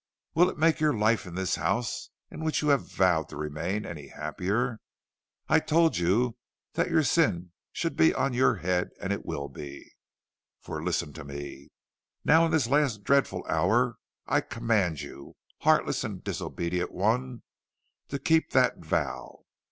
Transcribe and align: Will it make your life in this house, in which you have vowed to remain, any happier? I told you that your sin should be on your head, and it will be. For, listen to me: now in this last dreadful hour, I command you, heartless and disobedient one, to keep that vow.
Will 0.33 0.49
it 0.49 0.57
make 0.57 0.79
your 0.79 0.95
life 0.95 1.27
in 1.27 1.35
this 1.35 1.57
house, 1.57 2.09
in 2.31 2.43
which 2.43 2.63
you 2.63 2.69
have 2.69 2.81
vowed 2.89 3.29
to 3.29 3.35
remain, 3.37 3.85
any 3.85 4.07
happier? 4.07 4.79
I 5.47 5.59
told 5.59 5.97
you 5.97 6.37
that 6.73 6.89
your 6.89 7.03
sin 7.03 7.51
should 7.71 7.95
be 7.95 8.11
on 8.11 8.33
your 8.33 8.55
head, 8.55 8.89
and 8.99 9.13
it 9.13 9.27
will 9.27 9.47
be. 9.47 9.91
For, 10.59 10.81
listen 10.83 11.13
to 11.13 11.23
me: 11.23 11.69
now 12.25 12.43
in 12.47 12.51
this 12.51 12.65
last 12.65 13.03
dreadful 13.03 13.45
hour, 13.47 13.97
I 14.25 14.41
command 14.41 15.01
you, 15.01 15.35
heartless 15.59 16.03
and 16.03 16.23
disobedient 16.23 16.91
one, 16.91 17.43
to 18.09 18.17
keep 18.17 18.53
that 18.53 18.79
vow. 18.79 19.45